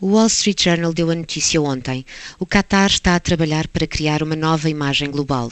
O 0.00 0.12
Wall 0.12 0.28
Street 0.28 0.62
Journal 0.62 0.94
deu 0.94 1.10
a 1.10 1.14
notícia 1.16 1.60
ontem. 1.60 2.06
O 2.38 2.46
Qatar 2.46 2.86
está 2.88 3.16
a 3.16 3.20
trabalhar 3.20 3.66
para 3.66 3.84
criar 3.84 4.22
uma 4.22 4.36
nova 4.36 4.70
imagem 4.70 5.10
global. 5.10 5.50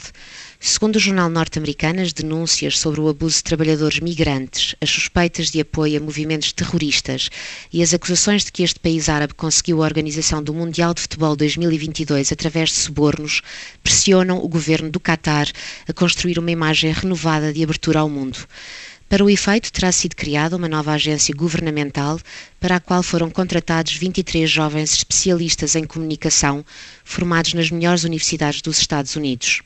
Segundo 0.57 0.95
o 0.95 0.99
jornal 0.99 1.29
norte-americano, 1.29 1.99
as 2.01 2.13
denúncias 2.13 2.79
sobre 2.79 3.01
o 3.01 3.09
abuso 3.09 3.35
de 3.35 3.43
trabalhadores 3.43 3.99
migrantes, 3.99 4.73
as 4.79 4.89
suspeitas 4.89 5.51
de 5.51 5.59
apoio 5.59 5.97
a 5.97 6.01
movimentos 6.01 6.53
terroristas 6.53 7.29
e 7.73 7.83
as 7.83 7.93
acusações 7.93 8.45
de 8.45 8.53
que 8.53 8.63
este 8.63 8.79
país 8.79 9.09
árabe 9.09 9.33
conseguiu 9.33 9.83
a 9.83 9.85
organização 9.85 10.41
do 10.41 10.53
Mundial 10.53 10.93
de 10.93 11.01
Futebol 11.01 11.35
2022 11.35 12.31
através 12.31 12.69
de 12.69 12.75
subornos 12.75 13.41
pressionam 13.83 14.41
o 14.41 14.47
governo 14.47 14.89
do 14.89 14.99
Qatar 15.01 15.51
a 15.89 15.91
construir 15.91 16.39
uma 16.39 16.51
imagem 16.51 16.93
renovada 16.93 17.51
de 17.51 17.61
abertura 17.61 17.99
ao 17.99 18.09
mundo. 18.09 18.47
Para 19.09 19.23
o 19.23 19.29
efeito, 19.29 19.71
terá 19.71 19.89
sido 19.89 20.17
criada 20.17 20.57
uma 20.57 20.67
nova 20.67 20.91
agência 20.91 21.33
governamental 21.33 22.19
para 22.59 22.75
a 22.75 22.79
qual 22.79 23.01
foram 23.01 23.29
contratados 23.29 23.93
23 23.93 24.49
jovens 24.49 24.91
especialistas 24.91 25.77
em 25.77 25.85
comunicação 25.85 26.65
formados 27.05 27.53
nas 27.53 27.71
melhores 27.71 28.03
universidades 28.03 28.61
dos 28.61 28.79
Estados 28.79 29.15
Unidos. 29.15 29.61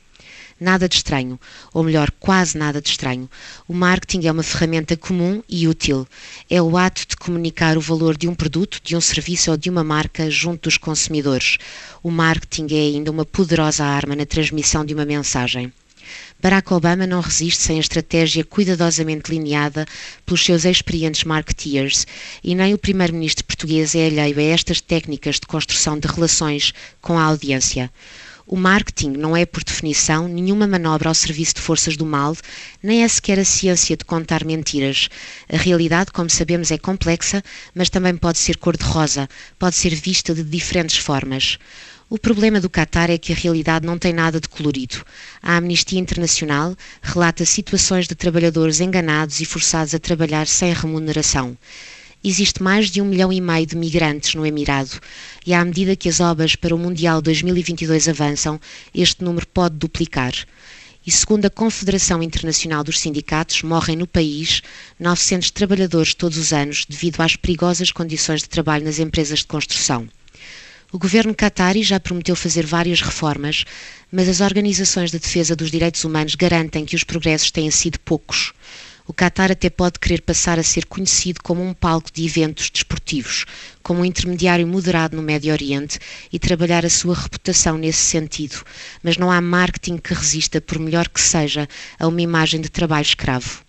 Nada 0.60 0.88
de 0.88 0.94
estranho, 0.94 1.40
ou 1.74 1.82
melhor, 1.82 2.12
quase 2.20 2.56
nada 2.56 2.80
de 2.80 2.90
estranho. 2.90 3.28
O 3.66 3.74
marketing 3.74 4.28
é 4.28 4.30
uma 4.30 4.44
ferramenta 4.44 4.96
comum 4.96 5.42
e 5.48 5.66
útil. 5.66 6.06
É 6.48 6.62
o 6.62 6.76
ato 6.76 7.04
de 7.04 7.16
comunicar 7.16 7.76
o 7.76 7.80
valor 7.80 8.16
de 8.16 8.28
um 8.28 8.34
produto, 8.36 8.78
de 8.80 8.94
um 8.94 9.00
serviço 9.00 9.50
ou 9.50 9.56
de 9.56 9.68
uma 9.68 9.82
marca 9.82 10.30
junto 10.30 10.68
dos 10.68 10.78
consumidores. 10.78 11.58
O 12.00 12.12
marketing 12.12 12.76
é 12.76 12.80
ainda 12.80 13.10
uma 13.10 13.24
poderosa 13.24 13.84
arma 13.84 14.14
na 14.14 14.24
transmissão 14.24 14.84
de 14.84 14.94
uma 14.94 15.04
mensagem. 15.04 15.72
Barack 16.40 16.72
Obama 16.72 17.06
não 17.06 17.20
resiste 17.20 17.62
sem 17.62 17.76
a 17.76 17.80
estratégia 17.80 18.44
cuidadosamente 18.44 19.30
lineada 19.30 19.86
pelos 20.26 20.44
seus 20.44 20.64
experientes 20.64 21.24
marketeers 21.24 22.06
e 22.42 22.54
nem 22.54 22.74
o 22.74 22.78
primeiro-ministro 22.78 23.44
português 23.44 23.94
é 23.94 24.06
alheio 24.06 24.38
a 24.38 24.42
estas 24.42 24.80
técnicas 24.80 25.36
de 25.36 25.46
construção 25.46 25.98
de 25.98 26.08
relações 26.08 26.72
com 27.00 27.18
a 27.18 27.24
audiência. 27.24 27.90
O 28.46 28.56
marketing 28.56 29.10
não 29.10 29.36
é, 29.36 29.46
por 29.46 29.62
definição, 29.62 30.26
nenhuma 30.26 30.66
manobra 30.66 31.08
ao 31.08 31.14
serviço 31.14 31.54
de 31.54 31.60
forças 31.60 31.96
do 31.96 32.04
mal, 32.04 32.36
nem 32.82 33.04
é 33.04 33.08
sequer 33.08 33.38
a 33.38 33.44
ciência 33.44 33.96
de 33.96 34.04
contar 34.04 34.44
mentiras. 34.44 35.08
A 35.52 35.56
realidade, 35.56 36.10
como 36.10 36.28
sabemos, 36.28 36.70
é 36.70 36.78
complexa, 36.78 37.42
mas 37.74 37.88
também 37.88 38.16
pode 38.16 38.38
ser 38.38 38.56
cor-de-rosa, 38.56 39.28
pode 39.58 39.76
ser 39.76 39.94
vista 39.94 40.34
de 40.34 40.42
diferentes 40.42 40.96
formas. 40.96 41.58
O 42.10 42.18
problema 42.18 42.60
do 42.60 42.68
Qatar 42.68 43.10
é 43.10 43.16
que 43.16 43.32
a 43.32 43.36
realidade 43.36 43.86
não 43.86 43.96
tem 43.96 44.12
nada 44.12 44.38
de 44.38 44.46
colorido. 44.46 45.02
A 45.42 45.56
Amnistia 45.56 45.98
Internacional 45.98 46.76
relata 47.00 47.44
situações 47.46 48.06
de 48.06 48.14
trabalhadores 48.14 48.80
enganados 48.80 49.40
e 49.40 49.46
forçados 49.46 49.94
a 49.94 49.98
trabalhar 49.98 50.46
sem 50.46 50.74
remuneração. 50.74 51.56
Existe 52.24 52.62
mais 52.62 52.88
de 52.88 53.02
um 53.02 53.04
milhão 53.04 53.32
e 53.32 53.40
meio 53.40 53.66
de 53.66 53.76
migrantes 53.76 54.36
no 54.36 54.46
Emirado 54.46 55.00
e, 55.44 55.52
à 55.52 55.64
medida 55.64 55.96
que 55.96 56.08
as 56.08 56.20
obras 56.20 56.54
para 56.54 56.72
o 56.72 56.78
Mundial 56.78 57.20
2022 57.20 58.08
avançam, 58.08 58.60
este 58.94 59.24
número 59.24 59.44
pode 59.48 59.76
duplicar. 59.76 60.32
E 61.04 61.10
segundo 61.10 61.46
a 61.46 61.50
Confederação 61.50 62.22
Internacional 62.22 62.84
dos 62.84 63.00
Sindicatos, 63.00 63.62
morrem 63.62 63.96
no 63.96 64.06
país 64.06 64.62
900 65.00 65.50
trabalhadores 65.50 66.14
todos 66.14 66.38
os 66.38 66.52
anos 66.52 66.84
devido 66.88 67.20
às 67.20 67.34
perigosas 67.34 67.90
condições 67.90 68.40
de 68.40 68.48
trabalho 68.48 68.84
nas 68.84 69.00
empresas 69.00 69.40
de 69.40 69.46
construção. 69.46 70.08
O 70.92 70.98
governo 71.00 71.34
qatari 71.34 71.82
já 71.82 71.98
prometeu 71.98 72.36
fazer 72.36 72.64
várias 72.64 73.00
reformas, 73.00 73.64
mas 74.12 74.28
as 74.28 74.40
organizações 74.40 75.10
de 75.10 75.18
defesa 75.18 75.56
dos 75.56 75.72
direitos 75.72 76.04
humanos 76.04 76.36
garantem 76.36 76.84
que 76.84 76.94
os 76.94 77.02
progressos 77.02 77.50
têm 77.50 77.68
sido 77.72 77.98
poucos. 77.98 78.52
O 79.06 79.12
Qatar 79.12 79.50
até 79.50 79.68
pode 79.68 79.98
querer 79.98 80.22
passar 80.22 80.58
a 80.58 80.62
ser 80.62 80.86
conhecido 80.86 81.40
como 81.42 81.60
um 81.60 81.74
palco 81.74 82.10
de 82.12 82.24
eventos 82.24 82.70
desportivos, 82.70 83.44
como 83.82 84.00
um 84.00 84.04
intermediário 84.04 84.66
moderado 84.66 85.16
no 85.16 85.22
Médio 85.22 85.52
Oriente 85.52 85.98
e 86.32 86.38
trabalhar 86.38 86.86
a 86.86 86.90
sua 86.90 87.14
reputação 87.14 87.76
nesse 87.76 88.04
sentido, 88.04 88.62
mas 89.02 89.16
não 89.16 89.30
há 89.30 89.40
marketing 89.40 89.98
que 89.98 90.14
resista, 90.14 90.60
por 90.60 90.78
melhor 90.78 91.08
que 91.08 91.20
seja, 91.20 91.68
a 91.98 92.06
uma 92.06 92.22
imagem 92.22 92.60
de 92.60 92.68
trabalho 92.68 93.02
escravo. 93.02 93.64